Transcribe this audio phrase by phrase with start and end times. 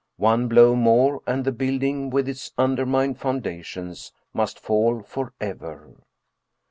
[0.17, 5.93] One blow more and the building with its undermined foundations must fall forever.